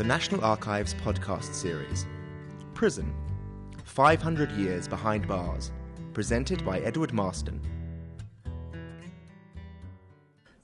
[0.00, 2.06] the National Archives podcast series
[2.72, 3.14] Prison
[3.84, 5.72] 500 Years Behind Bars,
[6.14, 7.60] presented by Edward Marston.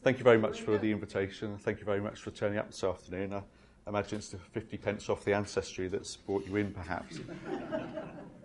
[0.02, 1.58] Thank you very much for the invitation.
[1.58, 3.34] Thank you very much for turning up this afternoon.
[3.34, 3.42] I
[3.86, 7.21] imagine it's the 50 pence off the ancestry that's brought you in, perhaps.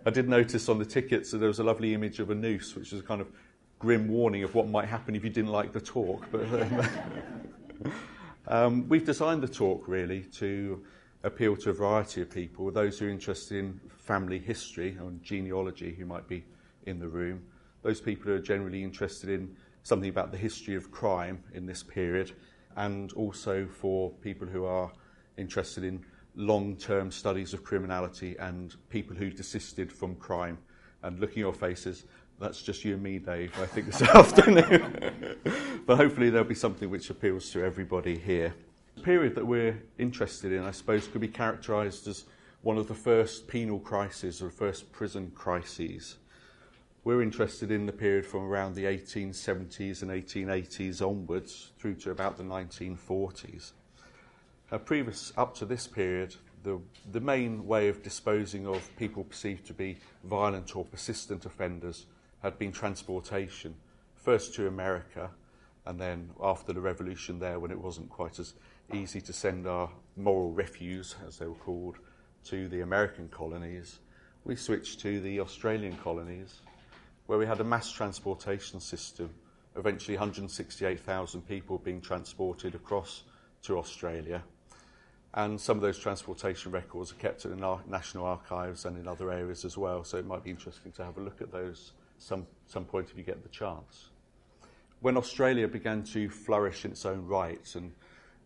[0.04, 2.76] I did notice on the tickets that there was a lovely image of a noose,
[2.76, 3.28] which is a kind of
[3.78, 6.26] grim warning of what might happen if you didn't like the talk.
[6.30, 6.86] But um,
[8.52, 10.84] um, we've designed the talk really to
[11.24, 15.94] appeal to a variety of people, those who are interested in family history and genealogy
[15.94, 16.44] who might be
[16.84, 17.42] in the room,
[17.80, 21.82] those people who are generally interested in something about the history of crime in this
[21.82, 22.32] period,
[22.76, 24.92] and also for people who are
[25.38, 30.58] interested in long term studies of criminality and people who desisted from crime.
[31.02, 32.04] And looking at your faces,
[32.38, 35.36] that's just you and me, Dave, I think, this afternoon.
[35.86, 38.54] but hopefully, there'll be something which appeals to everybody here.
[38.96, 42.24] The period that we're interested in, I suppose, could be characterised as
[42.62, 46.18] one of the first penal crises or first prison crises.
[47.04, 52.36] We're interested in the period from around the 1870s and 1880s onwards through to about
[52.36, 53.72] the 1940s.
[54.70, 59.66] Uh, previous up to this period, the, the main way of disposing of people perceived
[59.66, 62.06] to be violent or persistent offenders
[62.42, 63.74] had been transportation,
[64.14, 65.30] first to America,
[65.86, 68.54] and then after the revolution there, when it wasn't quite as
[68.92, 71.96] easy to send our moral refuse, as they were called,
[72.44, 73.98] to the American colonies,
[74.44, 76.60] we switched to the Australian colonies,
[77.26, 79.30] where we had a mass transportation system,
[79.76, 83.22] eventually 168,000 people being transported across
[83.62, 84.42] to Australia.
[85.34, 89.30] And some of those transportation records are kept in our national archives and in other
[89.30, 92.46] areas as well, so it might be interesting to have a look at those some,
[92.66, 94.10] some point if you get the chance.
[95.00, 97.92] When Australia began to flourish in its own right and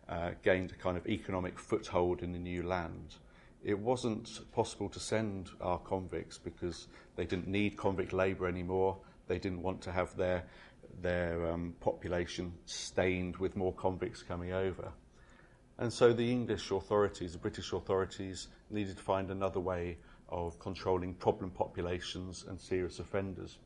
[0.09, 3.17] uh, gained a kind of economic foothold in the new land,
[3.65, 8.97] it wasn't possible to send our convicts because they didn't need convict labour anymore.
[9.27, 10.45] They didn't want to have their,
[11.03, 14.93] their um, population stained with more convicts coming over.
[15.79, 19.99] And so the English authorities, the British authorities, needed to find another way
[20.29, 23.59] of controlling problem populations and serious offenders.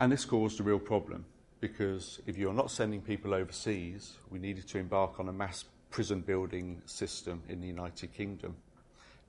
[0.00, 1.24] And this caused a real problem
[1.60, 6.20] because if you're not sending people overseas, we needed to embark on a mass prison
[6.20, 8.56] building system in the United Kingdom.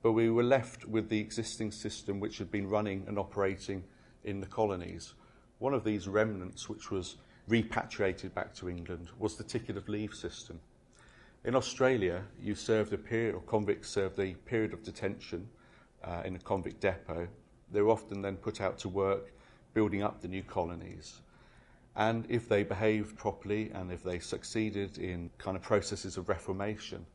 [0.02, 3.84] But we were left with the existing system which had been running and operating
[4.24, 5.14] in the colonies.
[5.60, 7.16] One of these remnants, which was
[7.48, 10.60] repatriated back to England, was the ticket of leave system.
[11.46, 15.48] In Australia, you served a period, or convicts served a period of detention
[16.04, 17.28] uh, in a convict depot.
[17.72, 19.32] They were often then put out to work
[19.74, 21.22] building up the new colonies.
[21.96, 27.06] And if they behaved properly and if they succeeded in kind of processes of reformation,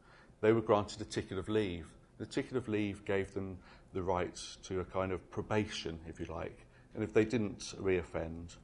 [0.40, 1.86] they were granted a ticket of leave.
[2.18, 3.58] The ticket of leave gave them
[3.92, 6.66] the right to a kind of probation, if you like.
[6.94, 8.56] And if they didn't reoffend,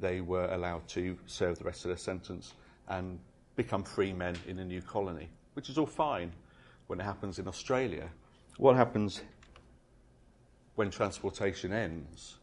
[0.00, 2.54] they were allowed to serve the rest of their sentence
[2.88, 3.18] and
[3.56, 6.32] become free men in a new colony, which is all fine
[6.86, 8.08] when it happens in Australia.
[8.58, 9.22] What happens
[10.76, 12.36] when transportation ends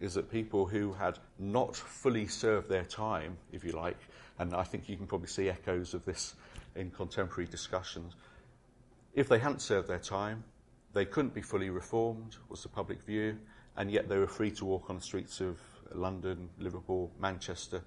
[0.00, 3.96] is that people who had not fully served their time, if you like,
[4.38, 6.34] and I think you can probably see echoes of this
[6.74, 8.14] in contemporary discussions,
[9.14, 10.44] if they hadn't served their time,
[10.92, 13.38] they couldn't be fully reformed, was the public view,
[13.76, 15.58] and yet they were free to walk on the streets of
[15.94, 17.82] London, Liverpool, Manchester,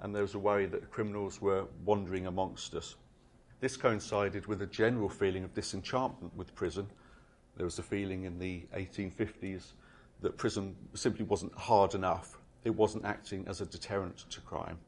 [0.00, 2.96] and there was a worry that criminals were wandering amongst us.
[3.60, 6.86] This coincided with a general feeling of disenchantment with prison.
[7.56, 9.72] There was a feeling in the 1850s
[10.22, 12.38] that prison simply wasn't hard enough.
[12.64, 14.78] It wasn't acting as a deterrent to crime.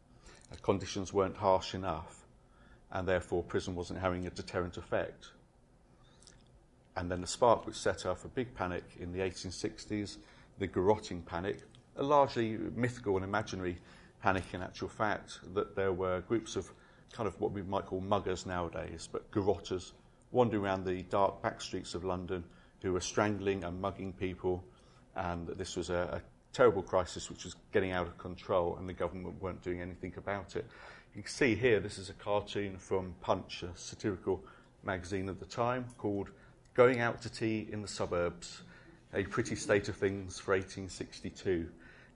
[0.51, 2.27] Uh, conditions weren't harsh enough,
[2.91, 5.29] and therefore prison wasn't having a deterrent effect.
[6.97, 10.19] And then the spark which set off a big panic in the 1860s,
[10.59, 11.61] the garroting panic,
[11.97, 13.79] a largely mythical and imaginary
[14.23, 16.71] panic in actual fact, that there were groups of
[17.13, 19.93] kind of what we might call muggers nowadays, but garrotters
[20.31, 22.43] wandering around the dark back streets of London
[22.81, 24.65] who were strangling and mugging people
[25.15, 26.23] and that this was a, a
[26.53, 30.57] terrible crisis which was getting out of control and the government weren't doing anything about
[30.57, 30.67] it.
[31.15, 34.43] You can see here, this is a cartoon from Punch, a satirical
[34.83, 36.31] magazine at the time, called
[36.75, 38.63] Going Out to Tea in the Suburbs,
[39.13, 41.69] a pretty state of things for 1862,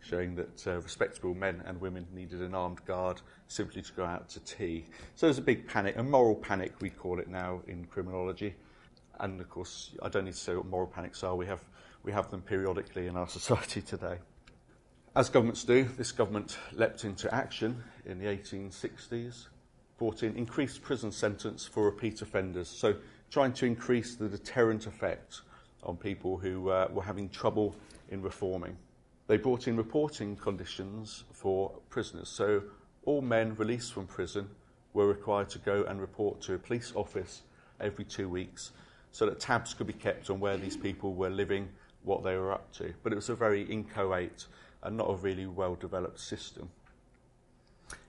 [0.08, 4.28] showing that uh, respectable men and women needed an armed guard simply to go out
[4.30, 4.84] to tea.
[5.14, 8.54] So there's a big panic, a moral panic, we call it now in criminology.
[9.18, 11.34] And of course, I don't need to say what moral panics are.
[11.34, 11.64] We have
[12.02, 14.18] we have them periodically in our society today.
[15.16, 19.46] As governments do, this government leapt into action in the 1860s
[19.98, 22.68] brought in increased prison sentence for repeat offenders.
[22.68, 22.96] So,
[23.30, 25.40] trying to increase the deterrent effect
[25.82, 27.74] on people who uh, were having trouble
[28.10, 28.76] in reforming.
[29.26, 32.28] They brought in reporting conditions for prisoners.
[32.28, 32.62] So,
[33.04, 34.48] all men released from prison
[34.92, 37.42] were required to go and report to a police office
[37.80, 38.72] every two weeks
[39.12, 41.68] so that tabs could be kept on where these people were living,
[42.04, 42.92] what they were up to.
[43.02, 44.46] But it was a very inchoate
[44.82, 46.68] and not a really well developed system.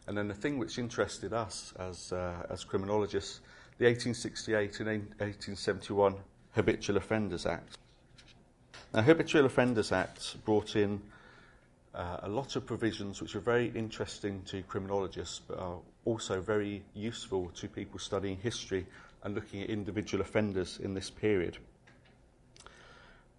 [0.08, 3.42] And then the thing which interested us as, uh, as criminologists,
[3.78, 4.88] the 1868 and
[5.20, 6.16] 1871
[6.52, 7.78] Habitual Offenders Act.
[8.98, 11.00] Now, Habitual Offenders Act brought in
[11.94, 16.82] uh, a lot of provisions which are very interesting to criminologists, but are also very
[16.96, 18.88] useful to people studying history
[19.22, 21.60] and looking at individual offenders in this period.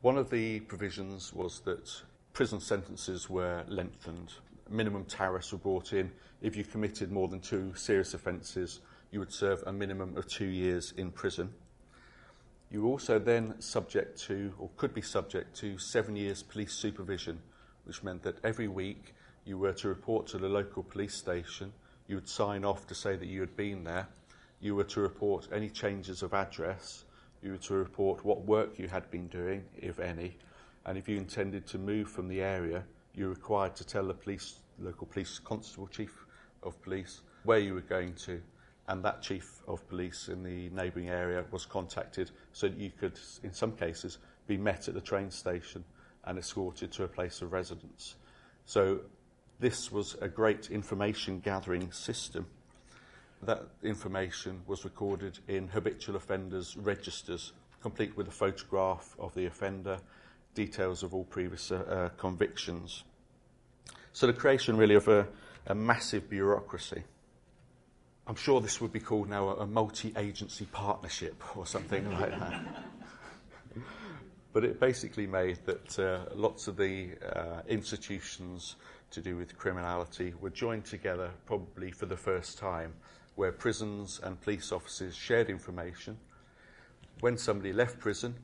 [0.02, 1.90] One of the provisions was that
[2.34, 4.34] prison sentences were lengthened.
[4.70, 6.12] Minimum tariffs were brought in.
[6.40, 8.78] If you committed more than two serious offences,
[9.10, 11.52] you would serve a minimum of two years in prison.
[12.70, 17.40] You were also then subject to, or could be subject to, seven years police supervision,
[17.84, 19.14] which meant that every week
[19.46, 21.72] you were to report to the local police station,
[22.06, 24.06] you would sign off to say that you had been there,
[24.60, 27.04] you were to report any changes of address,
[27.42, 30.36] you were to report what work you had been doing, if any,
[30.84, 32.84] and if you intended to move from the area,
[33.14, 36.26] you were required to tell the police, local police constable, chief
[36.62, 38.42] of police, where you were going to,
[38.88, 43.18] and that chief of police in the neighbouring area was contacted so that you could,
[43.42, 45.84] in some cases, be met at the train station
[46.24, 48.16] and escorted to a place of residence.
[48.64, 49.00] So
[49.60, 52.46] this was a great information gathering system.
[53.42, 57.52] That information was recorded in habitual offenders registers,
[57.82, 59.98] complete with a photograph of the offender,
[60.54, 63.04] details of all previous uh, uh, convictions.
[64.12, 65.28] So the creation really of a,
[65.66, 67.04] a massive bureaucracy.
[68.28, 72.38] I'm sure this would be called now a, a multi agency partnership or something like
[72.38, 72.62] that.
[74.52, 78.76] but it basically made that uh, lots of the uh, institutions
[79.12, 82.92] to do with criminality were joined together probably for the first time,
[83.36, 86.18] where prisons and police officers shared information.
[87.20, 88.34] When somebody left prison,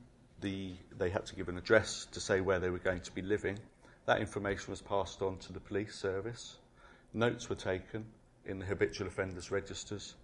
[0.41, 3.21] the, they had to give an address to say where they were going to be
[3.21, 3.59] living.
[4.07, 6.57] That information was passed on to the police service.
[7.13, 8.07] Notes were taken
[8.47, 10.15] in the habitual offenders registers.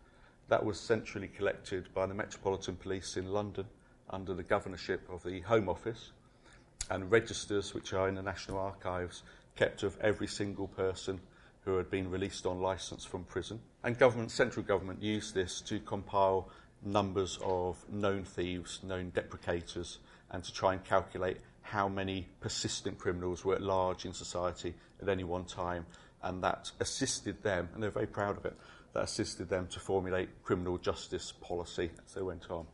[0.49, 3.67] That was centrally collected by the Metropolitan Police in London
[4.11, 6.11] under the governorship of the Home Office,
[6.91, 9.23] and registers, which are in the National Archives,
[9.55, 11.21] kept of every single person
[11.65, 13.61] who had been released on licence from prison.
[13.85, 16.49] And government, central government used this to compile
[16.83, 19.99] numbers of known thieves, known depredators,
[20.31, 25.09] and to try and calculate how many persistent criminals were at large in society at
[25.09, 25.87] any one time.
[26.23, 28.57] And that assisted them, and they're very proud of it,
[28.93, 32.67] that assisted them to formulate criminal justice policy as they went on.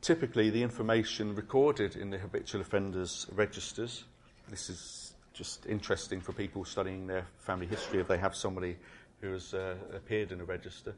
[0.00, 4.04] Typically, the information recorded in the habitual offenders registers,
[4.48, 8.76] this is just interesting for people studying their family history if they have somebody
[9.20, 10.94] who has uh, appeared in a register.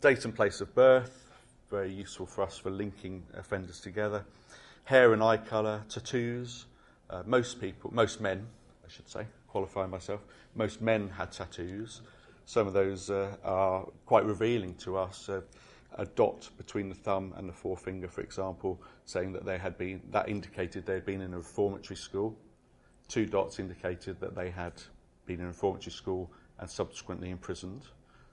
[0.00, 1.30] Date and place of birth,
[1.70, 4.24] very useful for us for linking offenders together.
[4.84, 6.66] Hair and eye colour, tattoos.
[7.10, 8.46] Uh, most people, most men,
[8.86, 10.20] I should say, qualifying myself,
[10.54, 12.02] most men had tattoos.
[12.44, 15.28] Some of those uh, are quite revealing to us.
[15.28, 15.40] Uh,
[15.98, 20.02] a dot between the thumb and the forefinger, for example, saying that they had been,
[20.10, 22.36] that indicated they had been in a reformatory school.
[23.08, 24.74] Two dots indicated that they had
[25.24, 27.82] been in a reformatory school and subsequently imprisoned.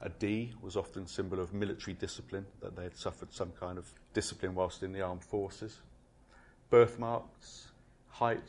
[0.01, 3.88] A D was often symbol of military discipline, that they had suffered some kind of
[4.13, 5.79] discipline whilst in the armed forces.
[6.70, 7.67] Birthmarks,
[8.10, 8.43] height.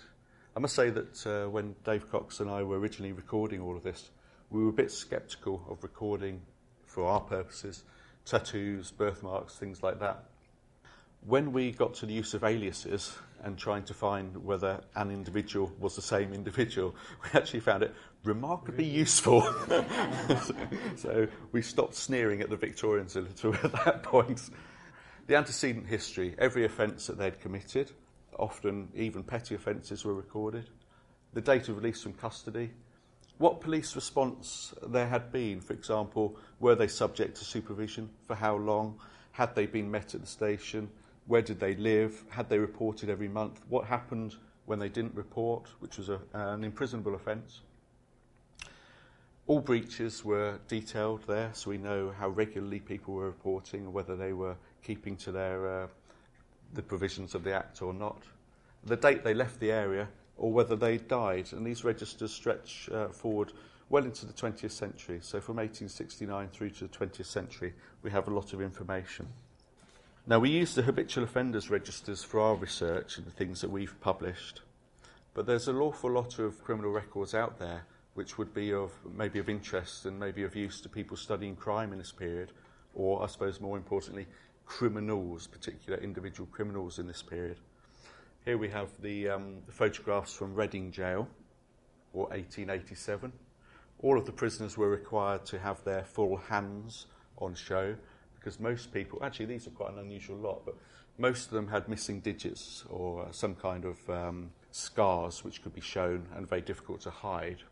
[0.56, 3.82] I must say that uh, when Dave Cox and I were originally recording all of
[3.82, 4.10] this,
[4.50, 6.42] we were a bit sceptical of recording
[6.86, 7.82] for our purposes
[8.24, 10.24] tattoos, birthmarks, things like that.
[11.26, 15.72] When we got to the use of aliases and trying to find whether an individual
[15.78, 19.42] was the same individual, we actually found it remarkably useful.
[20.96, 24.40] so we stopped sneering at the Victorians a little at that point.
[25.26, 27.90] The antecedent history, every offence that they'd committed,
[28.38, 30.70] often even petty offences were recorded.
[31.32, 32.70] The date of release from custody,
[33.38, 35.60] what police response there had been.
[35.60, 38.08] For example, were they subject to supervision?
[38.26, 39.00] For how long?
[39.32, 40.88] Had they been met at the station?
[41.26, 42.22] Where did they live?
[42.28, 43.60] Had they reported every month?
[43.68, 44.36] What happened
[44.66, 47.62] when they didn't report, which was a, an imprisonable offence?
[49.46, 54.16] All breaches were detailed there, so we know how regularly people were reporting and whether
[54.16, 55.86] they were keeping to their, uh,
[56.74, 58.22] the provisions of the Act or not.
[58.84, 61.52] The date they left the area or whether they died.
[61.52, 63.52] And these registers stretch uh, forward
[63.88, 65.18] well into the 20th century.
[65.22, 69.28] So from 1869 through to the 20th century, we have a lot of information.
[70.26, 74.00] Now, we use the habitual offenders registers for our research and the things that we've
[74.00, 74.62] published,
[75.34, 79.38] but there's an awful lot of criminal records out there which would be of maybe
[79.38, 82.52] of interest and maybe of use to people studying crime in this period,
[82.94, 84.26] or I suppose more importantly,
[84.66, 87.58] criminals, particular individual criminals in this period.
[88.44, 91.28] Here we have the, um, the photographs from Reading Jail,
[92.12, 93.32] or 1887.
[94.00, 97.06] All of the prisoners were required to have their full hands
[97.38, 97.96] on show
[98.34, 100.76] because most people, actually, these are quite an unusual lot, but
[101.16, 105.80] most of them had missing digits or some kind of um, scars which could be
[105.80, 107.62] shown and very difficult to hide.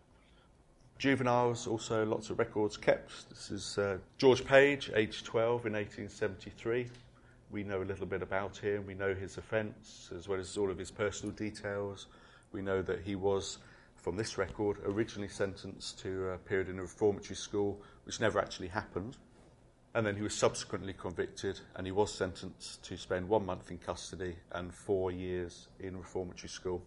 [1.03, 3.29] Juveniles, also lots of records kept.
[3.29, 6.87] This is uh, George Page, age 12 in 1873.
[7.51, 8.87] We know a little bit about him.
[8.87, 12.07] We know his offence as well as all of his personal details.
[12.53, 13.59] We know that he was,
[13.97, 18.69] from this record, originally sentenced to a period in a reformatory school, which never actually
[18.69, 19.17] happened.
[19.97, 23.79] And then he was subsequently convicted and he was sentenced to spend one month in
[23.79, 26.81] custody and four years in reformatory school.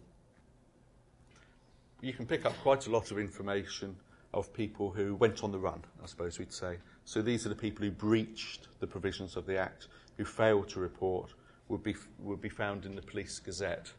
[2.00, 3.96] You can pick up quite a lot of information
[4.36, 6.76] of people who went on the run, I suppose we'd say.
[7.06, 9.88] So these are the people who breached the provisions of the Act,
[10.18, 11.32] who failed to report,
[11.68, 13.90] would be, would be found in the Police Gazette.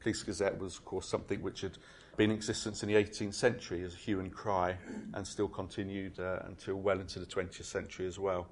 [0.00, 1.78] Police Gazette was, of course, something which had
[2.16, 4.76] been in existence in the 18th century as a hue and cry
[5.14, 8.48] and still continued uh, until well into the 20th century as well.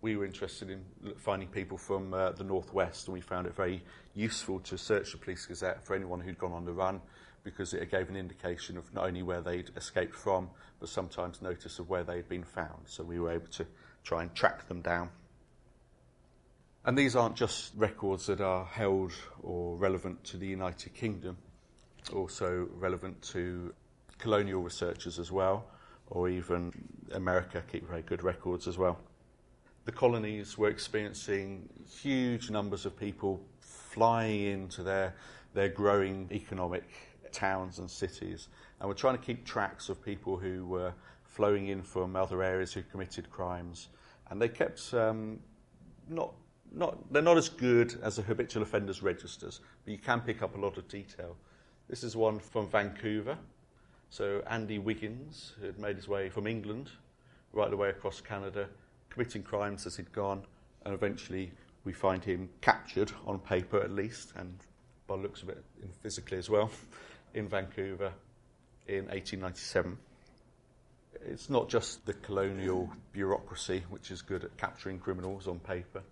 [0.00, 0.82] We were interested in
[1.18, 3.82] finding people from uh, the northwest and we found it very
[4.14, 7.02] useful to search the Police Gazette for anyone who'd gone on the run
[7.42, 11.78] because it gave an indication of not only where they'd escaped from but sometimes notice
[11.78, 12.82] of where they'd been found.
[12.86, 13.66] So we were able to
[14.02, 15.10] try and track them down.
[16.84, 21.36] And these aren't just records that are held or relevant to the United Kingdom,
[22.14, 23.74] also relevant to
[24.18, 25.66] colonial researchers as well,
[26.08, 26.72] or even
[27.12, 28.98] America keep very good records as well.
[29.84, 31.68] The colonies were experiencing
[32.00, 35.14] huge numbers of people flying into their,
[35.52, 36.84] their growing economic
[37.32, 40.92] towns and cities, and we're trying to keep tracks of people who were
[41.24, 43.88] flowing in from other areas who committed crimes.
[44.30, 45.40] And they kept um,
[46.08, 46.32] not
[46.72, 50.56] not, they're not as good as the habitual offenders registers, but you can pick up
[50.56, 51.36] a lot of detail.
[51.88, 53.36] This is one from Vancouver.
[54.10, 56.90] So Andy Wiggins, had made his way from England
[57.52, 58.68] right the way across Canada,
[59.08, 60.44] committing crimes as he'd gone,
[60.84, 61.52] and eventually
[61.84, 64.54] we find him captured on paper at least, and
[65.06, 65.64] by looks of it
[66.00, 66.70] physically as well,
[67.34, 68.12] in Vancouver
[68.86, 69.96] in 1897.
[71.26, 76.02] It's not just the colonial bureaucracy which is good at capturing criminals on paper.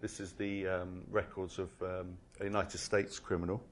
[0.00, 3.62] This is the um, records of um, a United States criminal.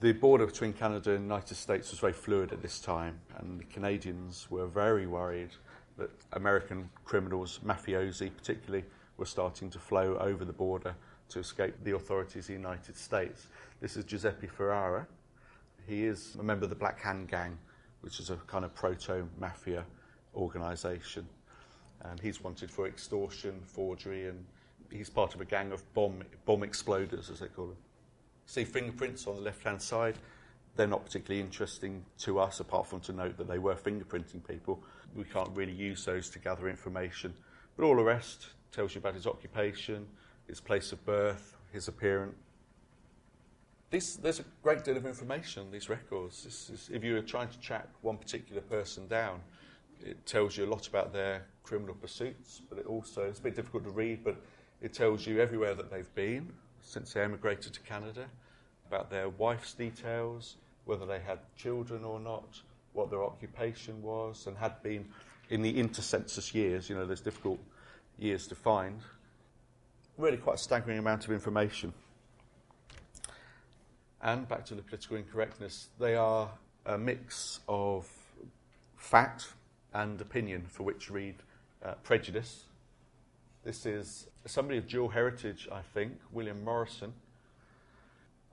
[0.00, 3.60] The border between Canada and the United States was very fluid at this time, and
[3.60, 5.50] the Canadians were very worried
[5.98, 8.84] that American criminals, mafiosi particularly,
[9.16, 10.96] were starting to flow over the border
[11.28, 13.46] to escape the authorities of the United States.
[13.80, 15.06] This is Giuseppe Ferrara.
[15.86, 17.58] He is a member of the Black Hand Gang,
[18.00, 19.84] which is a kind of proto mafia
[20.34, 21.26] organization.
[22.02, 24.44] And he's wanted for extortion, forgery, and
[24.90, 27.76] he's part of a gang of bomb, bomb exploders, as they call them.
[28.46, 30.16] See fingerprints on the left hand side.
[30.76, 34.82] They're not particularly interesting to us, apart from to note that they were fingerprinting people.
[35.14, 37.32] We can't really use those to gather information.
[37.76, 40.06] But all the rest tells you about his occupation,
[40.48, 42.34] his place of birth, his appearance.
[44.00, 46.44] There's a great deal of information in these records.
[46.46, 49.40] Is, if you are trying to track one particular person down,
[50.02, 53.54] it tells you a lot about their criminal pursuits, but it also, it's a bit
[53.54, 54.36] difficult to read, but
[54.82, 56.52] it tells you everywhere that they've been
[56.84, 58.26] since they emigrated to Canada,
[58.86, 62.60] about their wife's details, whether they had children or not,
[62.92, 65.06] what their occupation was, and had been
[65.50, 66.90] in the intercensus years.
[66.90, 67.58] You know, there's difficult
[68.18, 69.00] years to find.
[70.18, 71.92] Really quite a staggering amount of information.
[74.24, 76.50] And back to the political incorrectness, they are
[76.86, 78.08] a mix of
[78.96, 79.52] fact
[79.92, 81.34] and opinion for which read
[81.84, 82.64] uh, prejudice.
[83.64, 87.12] This is somebody of dual heritage, I think, William Morrison.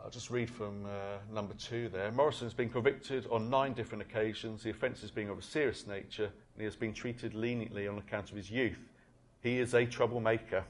[0.03, 0.89] I'll just read from uh,
[1.33, 2.11] number two there.
[2.11, 6.25] Morrison has been convicted on nine different occasions, the offences being of a serious nature,
[6.25, 8.89] and he has been treated leniently on account of his youth.
[9.41, 10.65] He is a troublemaker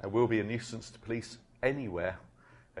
[0.00, 2.16] and will be a nuisance to police anywhere,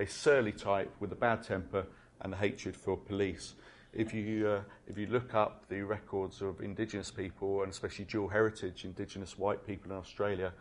[0.00, 1.86] a surly type with a bad temper
[2.22, 3.54] and a hatred for police.
[3.92, 8.28] If you, uh, if you look up the records of Indigenous people, and especially dual
[8.28, 10.52] heritage Indigenous white people in Australia,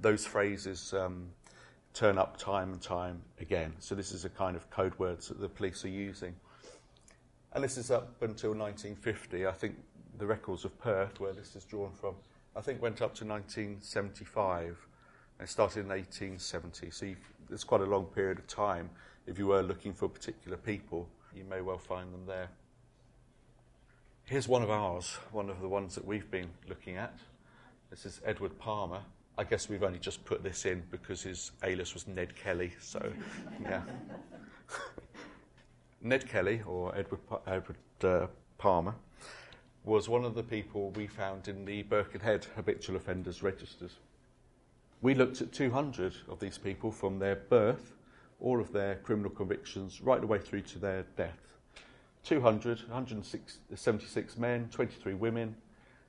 [0.00, 1.28] those phrases um,
[1.92, 3.74] turn up time and time again.
[3.80, 6.34] So this is a kind of code words that the police are using.
[7.52, 9.46] And this is up until 1950.
[9.46, 9.76] I think
[10.16, 12.14] the records of Perth, where this is drawn from,
[12.54, 14.86] I think went up to 1975
[15.40, 16.90] It started in 1870.
[16.90, 17.06] So
[17.50, 18.90] it's quite a long period of time.
[19.26, 22.48] If you were looking for particular people, you may well find them there.
[24.24, 27.16] Here's one of ours, one of the ones that we've been looking at.
[27.90, 29.00] This is Edward Palmer.
[29.38, 33.12] I guess we've only just put this in because his alias was Ned Kelly, so
[33.62, 33.82] yeah.
[36.02, 38.26] Ned Kelly, or Edward, Edward uh,
[38.58, 38.94] Palmer,
[39.84, 43.92] was one of the people we found in the Birkenhead habitual offenders registers.
[45.06, 47.94] We looked at 200 of these people from their birth,
[48.40, 51.54] all of their criminal convictions, right the way through to their death.
[52.24, 55.54] 200, 176 men, 23 women,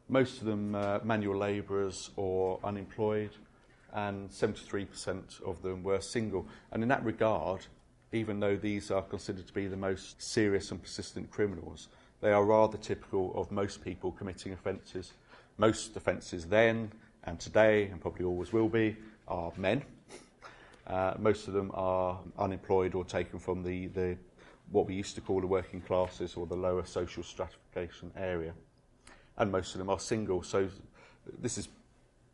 [0.10, 3.30] most of them uh, manual labourers or unemployed,
[3.94, 6.48] and 73% of them were single.
[6.72, 7.68] And in that regard,
[8.12, 11.88] even though these are considered to be the most serious and persistent criminals,
[12.20, 15.14] they are rather typical of most people committing offences.
[15.60, 16.92] Most offences then
[17.28, 18.96] and today, and probably always will be,
[19.28, 19.84] are men.
[20.88, 24.18] Uh, most of them are unemployed or taken from the, the
[24.72, 28.54] what we used to call the working classes or the lower social stratification area.
[29.38, 30.70] And most of them are single, so
[31.40, 31.68] this is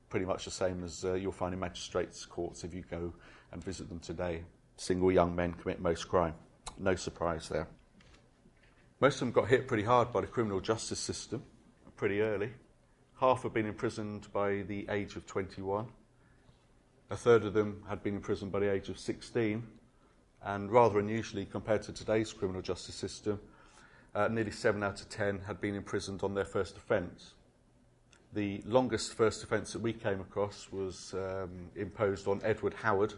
[0.10, 3.12] pretty much the same as uh, you'll find in magistrates' courts if you go
[3.52, 4.44] and visit them today.
[4.78, 6.36] Single young men commit most crime.
[6.78, 7.68] No surprise there.
[9.00, 11.44] Most of them got hit pretty hard by the criminal justice system
[11.98, 12.52] pretty early.
[13.24, 15.88] Half had been imprisoned by the age of 21.
[17.10, 19.64] A third of them had been imprisoned by the age of 16.
[20.44, 23.40] And rather unusually, compared to today's criminal justice system,
[24.14, 27.36] uh, nearly 7 out of 10 had been imprisoned on their first offence.
[28.34, 33.14] The longest first offence that we came across was um, imposed on Edward Howard,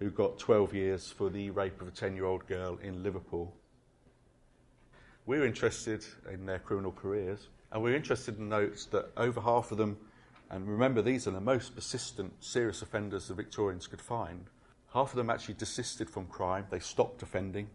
[0.00, 3.54] who got 12 years for the rape of a 10 year old girl in Liverpool.
[5.24, 9.78] We're interested in their criminal careers, and we're interested in notes that over half of
[9.78, 9.96] them,
[10.50, 14.44] and remember these are the most persistent serious offenders the Victorians could find,
[14.92, 16.66] half of them actually desisted from crime.
[16.70, 17.70] They stopped offending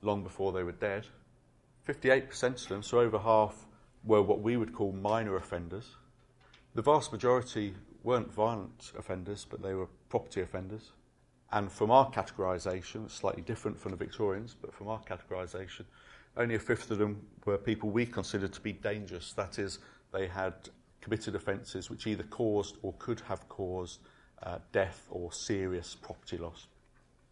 [0.00, 1.06] long before they were dead.
[1.88, 3.66] 58% of them, so over half,
[4.04, 5.96] were what we would call minor offenders.
[6.74, 10.92] The vast majority weren't violent offenders, but they were property offenders.
[11.50, 15.84] And from our categorisation, slightly different from the Victorians, but from our categorisation,
[16.36, 19.32] only a fifth of them were people we considered to be dangerous.
[19.34, 19.78] That is,
[20.12, 20.54] they had
[21.00, 24.00] committed offences which either caused or could have caused
[24.42, 26.66] uh, death or serious property loss.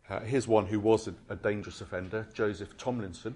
[0.08, 3.34] Uh, here's one who was a, a, dangerous offender, Joseph Tomlinson.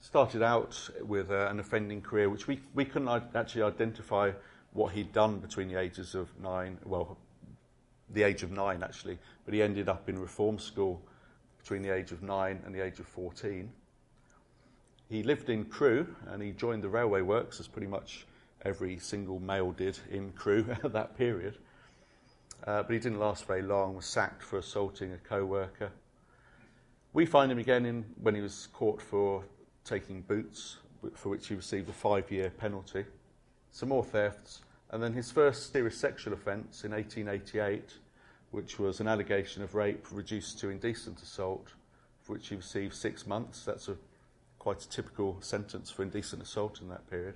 [0.00, 4.32] Started out with uh, an offending career which we, we couldn't actually identify
[4.72, 7.18] what he'd done between the ages of nine, well,
[8.10, 11.00] the age of nine actually, but he ended up in reform school
[11.58, 13.70] between the age of nine and the age of 14.
[15.12, 18.26] He lived in Crewe and he joined the railway works, as pretty much
[18.64, 21.58] every single male did in Crewe at that period.
[22.66, 25.90] Uh, but he didn't last very long, was sacked for assaulting a co worker.
[27.12, 29.44] We find him again in, when he was caught for
[29.84, 30.78] taking boots,
[31.12, 33.04] for which he received a five year penalty.
[33.70, 37.98] Some more thefts, and then his first serious sexual offence in 1888,
[38.50, 41.68] which was an allegation of rape reduced to indecent assault,
[42.22, 43.66] for which he received six months.
[43.66, 43.96] That's a
[44.62, 47.34] quite a typical sentence for indecent assault in that period.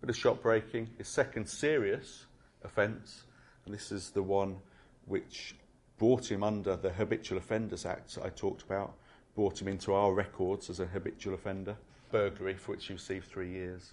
[0.00, 2.26] But of shop breaking, his second serious
[2.62, 3.24] offence,
[3.64, 4.58] and this is the one
[5.06, 5.56] which
[5.98, 8.94] brought him under the Habitual Offenders Act I talked about,
[9.34, 11.76] brought him into our records as a habitual offender,
[12.12, 13.90] burglary, for which he received three years.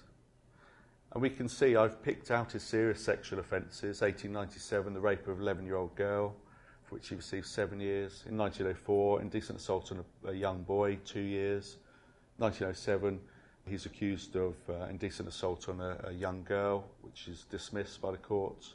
[1.13, 5.37] And we can see I've picked out his serious sexual offences 1897, the rape of
[5.37, 6.35] an 11 year old girl,
[6.83, 8.23] for which he received seven years.
[8.29, 11.77] In 1904, indecent assault on a, a young boy, two years.
[12.41, 13.19] 1907,
[13.67, 18.09] he's accused of uh, indecent assault on a, a, young girl, which is dismissed by
[18.09, 18.73] the courts.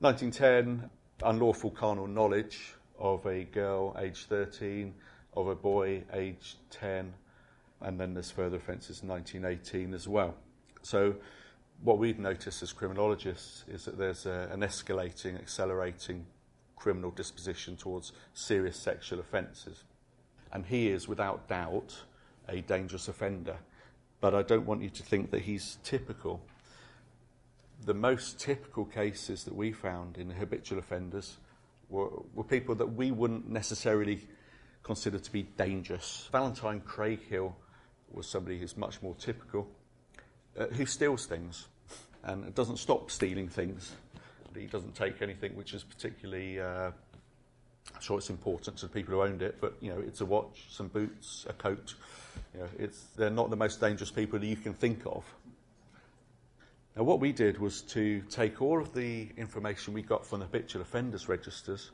[0.00, 0.90] 1910,
[1.22, 4.92] unlawful carnal knowledge of a girl aged 13,
[5.36, 7.14] of a boy aged 10,
[7.82, 10.34] and then there's further offences in 1918 as well.
[10.82, 11.14] So,
[11.82, 16.26] what we've noticed as criminologists is that there's a, an escalating, accelerating
[16.74, 19.84] criminal disposition towards serious sexual offences.
[20.52, 21.94] And he is, without doubt,
[22.50, 23.56] a dangerous offender.
[24.20, 26.42] But I don't want you to think that he's typical.
[27.86, 31.38] The most typical cases that we found in habitual offenders
[31.88, 34.26] were, were people that we wouldn't necessarily
[34.82, 36.28] consider to be dangerous.
[36.32, 37.54] Valentine Craighill
[38.12, 39.68] was somebody who's much more typical,
[40.58, 41.68] uh, who steals things
[42.24, 43.92] and doesn't stop stealing things.
[44.54, 46.90] He doesn't take anything which is particularly uh,
[48.02, 50.66] sure it's important to the people who owned it, but you know, it's a watch,
[50.70, 51.94] some boots, a coat.
[52.54, 55.24] You know, it's, they're not the most dangerous people that you can think of.
[56.96, 60.46] Now, what we did was to take all of the information we got from the
[60.46, 61.90] habitual offenders registers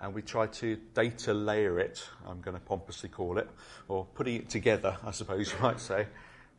[0.00, 3.48] and we tried to data layer it, I'm going to pompously call it,
[3.88, 6.06] or putting it together, I suppose you might say,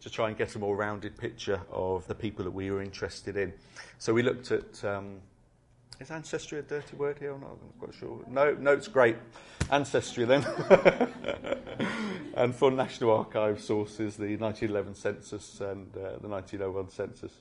[0.01, 3.37] to try and get a more rounded picture of the people that we were interested
[3.37, 3.53] in.
[3.97, 4.83] So we looked at.
[4.83, 5.21] Um,
[5.99, 7.57] is ancestry a dirty word here or not?
[7.61, 8.23] I'm quite sure.
[8.27, 9.17] No, no, it's great.
[9.69, 10.45] Ancestry then.
[12.35, 17.33] and for National Archives sources, the 1911 census and uh, the 1901 census.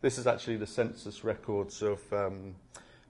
[0.00, 2.54] This is actually the census records of um,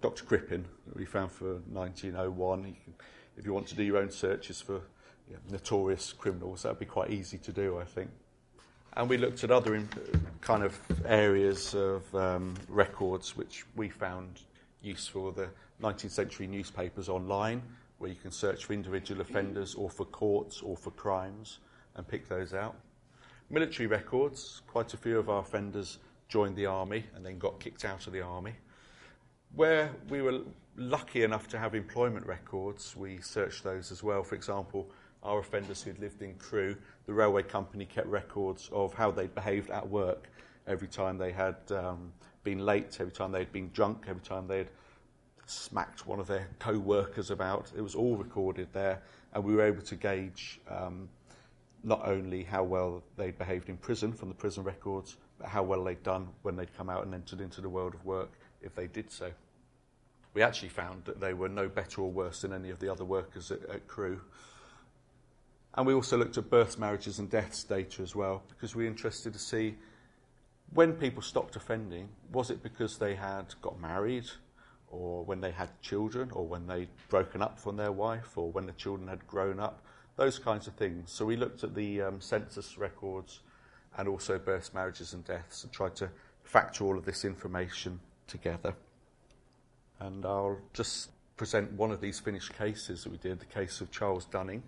[0.01, 0.25] Dr.
[0.25, 2.67] Crippen that we found for 1901.
[2.67, 2.95] You can,
[3.37, 4.81] if you want to do your own searches for
[5.31, 8.11] know, notorious criminals, that would be quite easy to do, I think.
[8.95, 9.83] And we looked at other
[10.41, 14.41] kind of areas of um, records which we found
[14.83, 15.33] useful.
[15.33, 15.49] For the
[15.83, 17.63] 19th century newspapers online,
[17.99, 21.59] where you can search for individual offenders or for courts or for crimes
[21.97, 22.77] and pick those out.
[23.51, 27.85] Military records, quite a few of our offenders joined the army and then got kicked
[27.85, 28.55] out of the army.
[29.55, 30.41] Where we were
[30.77, 34.23] lucky enough to have employment records, we searched those as well.
[34.23, 34.91] For example,
[35.23, 39.71] our offenders who'd lived in Crewe, the railway company kept records of how they'd behaved
[39.71, 40.29] at work
[40.67, 42.13] every time they had um,
[42.45, 44.69] been late, every time they'd been drunk, every time they'd
[45.47, 47.73] smacked one of their co workers about.
[47.77, 51.09] It was all recorded there, and we were able to gauge um,
[51.85, 55.85] not only how well they'd behaved in prison from the prison records, but how well
[55.85, 58.31] they'd done when they'd come out and entered into the world of work
[58.63, 59.31] if they did so.
[60.35, 63.05] We actually found that they were no better or worse than any of the other
[63.05, 64.21] workers at, at Crewe.
[65.75, 68.91] And we also looked at births, marriages, and deaths data as well, because we were
[68.91, 69.77] interested to see
[70.73, 74.27] when people stopped offending, was it because they had got married,
[74.91, 78.67] or when they had children, or when they'd broken up from their wife, or when
[78.67, 79.83] the children had grown up,
[80.17, 81.11] those kinds of things.
[81.13, 83.41] So we looked at the um, census records
[83.97, 86.11] and also births, marriages, and deaths and tried to
[86.43, 88.75] factor all of this information together.
[90.01, 93.91] And I'll just present one of these finished cases that we did, the case of
[93.91, 94.63] Charles Dunning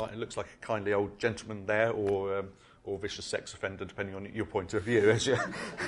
[0.00, 2.48] it looks like a kindly old gentleman there, or um,
[2.84, 5.36] or vicious sex offender, depending on your point of view, as, you,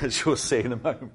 [0.02, 1.12] as you'll see in a moment.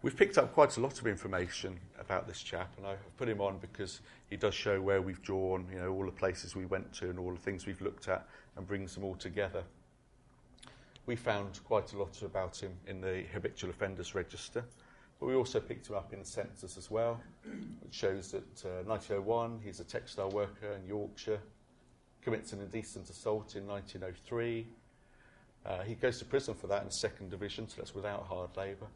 [0.00, 3.40] We've picked up quite a lot of information about this chap, and I've put him
[3.40, 4.00] on because
[4.30, 7.18] he does show where we've drawn, you know, all the places we went to and
[7.18, 8.26] all the things we've looked at,
[8.56, 9.64] and brings them all together.
[11.06, 14.64] We found quite a lot about him in the habitual offenders register.
[15.18, 17.20] But we also picked him up in the census as well,
[17.80, 21.40] which shows that uh, 1901 he's a textile worker in Yorkshire,
[22.22, 24.66] commits an indecent assault in 1903.
[25.64, 28.86] Uh, he goes to prison for that in second division, so that's without hard labour.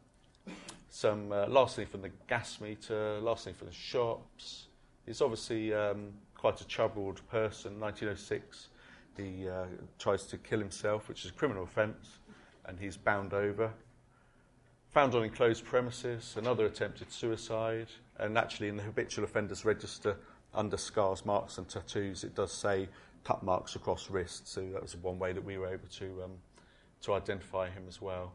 [0.89, 4.67] Some uh, larceny from the gas meter, larceny from the shops.
[5.05, 7.79] He's obviously um, quite a troubled person.
[7.79, 8.69] 1906,
[9.17, 9.65] he uh,
[9.99, 12.19] tries to kill himself, which is a criminal offence,
[12.65, 13.71] and he's bound over
[14.93, 17.87] found on enclosed premises, another attempted suicide,
[18.19, 20.15] and actually in the habitual offenders register
[20.53, 22.87] under scars, marks, and tattoos, it does say
[23.23, 24.51] cut marks across wrists.
[24.51, 26.31] So that was one way that we were able to um,
[27.01, 28.33] to identify him as well.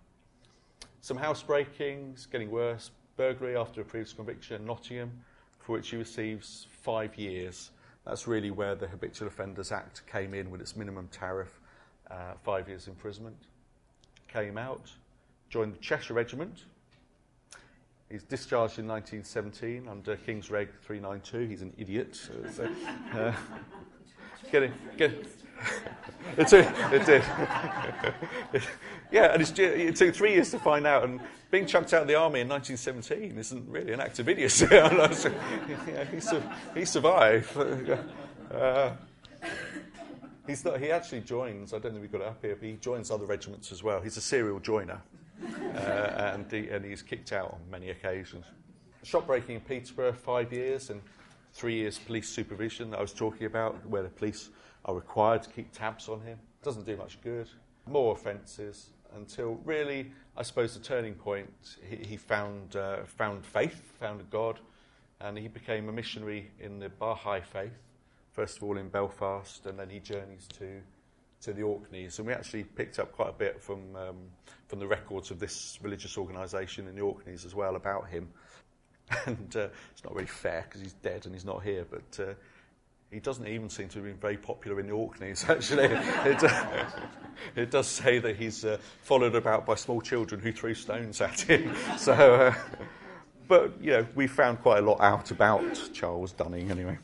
[1.00, 2.90] Some housebreakings, getting worse.
[3.16, 5.10] Burglary after a previous conviction in Nottingham,
[5.58, 7.70] for which he receives five years.
[8.06, 11.60] That's really where the Habitual Offenders Act came in with its minimum tariff,
[12.10, 13.36] uh, five years imprisonment.
[14.28, 14.92] Came out,
[15.50, 16.64] joined the Cheshire Regiment.
[18.08, 21.46] He's discharged in 1917 under King's Reg 392.
[21.50, 22.18] He's an idiot.
[22.54, 22.70] So,
[23.14, 23.32] uh,
[24.50, 24.62] get
[26.36, 27.22] it, took, it did.
[29.10, 31.04] yeah, and it took three years to find out.
[31.04, 31.20] And
[31.50, 34.66] being chucked out of the army in 1917 isn't really an act of idiocy.
[34.70, 36.42] yeah, he, su-
[36.74, 37.50] he survived.
[38.48, 38.92] Uh,
[40.46, 42.76] he's not, he actually joins, I don't think we've got it up here, but he
[42.76, 44.00] joins other regiments as well.
[44.00, 45.02] He's a serial joiner
[45.74, 48.46] uh, and, he, and he's kicked out on many occasions.
[49.02, 51.00] Shop breaking in Peterborough, five years, and
[51.52, 54.50] three years police supervision that I was talking about, where the police
[54.84, 56.38] are required to keep tabs on him.
[56.62, 57.48] Doesn't do much good.
[57.86, 61.76] More offences until really, I suppose, the turning point.
[61.88, 64.60] He, he found uh, found faith, found God,
[65.20, 67.72] and he became a missionary in the Baha'i faith.
[68.32, 70.80] First of all in Belfast, and then he journeys to
[71.40, 74.16] to the Orkneys, and we actually picked up quite a bit from um,
[74.66, 78.28] from the records of this religious organisation in the Orkneys as well about him.
[79.26, 82.34] And uh, it's not really fair because he's dead and he's not here, but uh,
[83.10, 85.44] he doesn't even seem to have been very popular in the Orkneys.
[85.48, 86.84] Actually, it, uh,
[87.56, 91.40] it, does say that he's uh, followed about by small children who threw stones at
[91.40, 91.74] him.
[91.96, 92.12] So.
[92.12, 92.54] Uh,
[93.48, 96.98] but you know, we found quite a lot out about Charles Dunning anyway.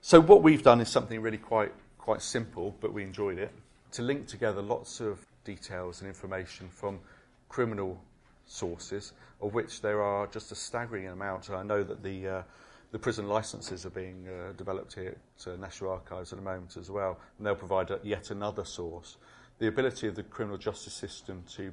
[0.00, 3.52] So what we've done is something really quite quite simple, but we enjoyed it.
[3.92, 6.98] To link together lots of details and information from
[7.48, 8.00] criminal
[8.48, 11.50] sources, of which there are just a staggering amount.
[11.50, 12.42] I know that the uh,
[12.90, 16.76] the prison licences are being uh, developed here at uh, National Archives at the moment
[16.78, 19.18] as well, and they'll provide yet another source.
[19.58, 21.72] The ability of the criminal justice system to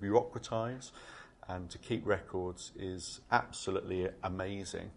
[0.00, 0.92] bureaucratise
[1.48, 4.90] and to keep records is absolutely amazing,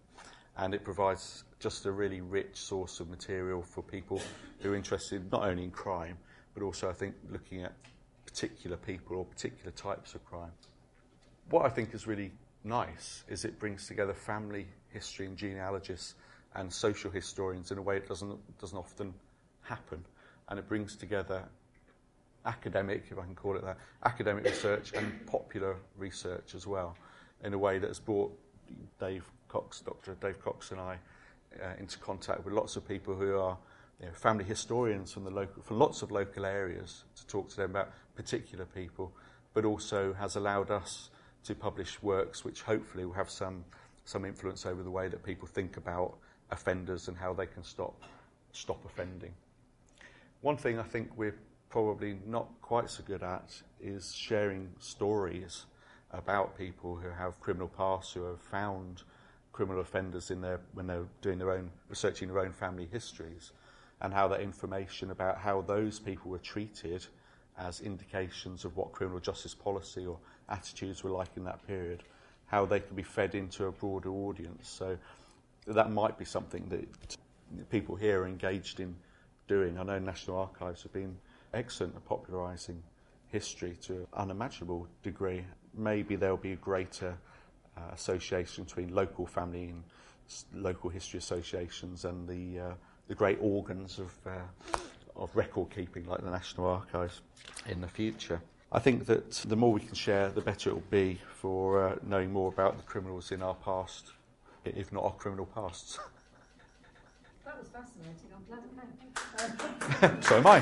[0.56, 4.20] and it provides just a really rich source of material for people
[4.60, 6.18] who are interested not only in crime,
[6.54, 7.72] but also I think looking at
[8.26, 10.52] particular people or particular types of crime.
[11.50, 12.32] What I think is really
[12.64, 16.14] nice is it brings together family history and genealogists
[16.56, 19.14] and social historians in a way it doesn't, doesn't often
[19.62, 20.04] happen.
[20.48, 21.44] And it brings together
[22.44, 26.96] academic, if I can call it that, academic research and popular research as well,
[27.44, 28.36] in a way that has brought
[28.98, 30.16] Dave Cox, Dr.
[30.20, 30.98] Dave Cox, and I
[31.62, 33.56] uh, into contact with lots of people who are
[34.00, 37.56] you know, family historians from the local, from lots of local areas to talk to
[37.56, 39.12] them about particular people,
[39.54, 41.10] but also has allowed us
[41.46, 43.64] to publish works which hopefully will have some
[44.04, 46.14] some influence over the way that people think about
[46.50, 48.02] offenders and how they can stop
[48.52, 49.32] stop offending.
[50.40, 51.36] One thing I think we're
[51.68, 55.66] probably not quite so good at is sharing stories
[56.12, 59.02] about people who have criminal pasts, who have found
[59.52, 63.52] criminal offenders in their, when they're doing their own, researching their own family histories,
[64.00, 67.06] and how that information about how those people were treated
[67.58, 72.02] as indications of what criminal justice policy or attitudes were like in that period,
[72.46, 74.68] how they could be fed into a broader audience.
[74.68, 74.96] So
[75.66, 77.16] that might be something that
[77.70, 78.94] people here are engaged in
[79.48, 79.78] doing.
[79.78, 81.16] I know National Archives have been
[81.54, 82.82] excellent at popularising
[83.28, 85.44] history to an unimaginable degree.
[85.74, 87.16] Maybe there'll be a greater
[87.76, 89.82] uh, association between local family and
[90.54, 92.74] local history associations and the, uh,
[93.08, 94.30] the great organs of, uh,
[95.18, 97.20] of record keeping like the National Archives
[97.68, 98.40] in the future.
[98.72, 101.96] I think that the more we can share, the better it will be for uh,
[102.02, 104.12] knowing more about the criminals in our past,
[104.64, 105.98] if not our criminal pasts.
[107.44, 108.32] That was fascinating.
[108.34, 110.60] I'm glad I it so am I.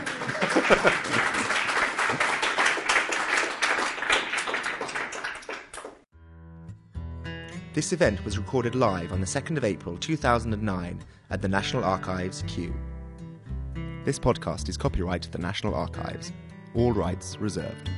[7.72, 12.44] This event was recorded live on the 2nd of April 2009 at the National Archives,
[12.46, 12.72] Kew.
[14.04, 16.30] This podcast is copyright to the National Archives.
[16.74, 17.88] All rights reserved.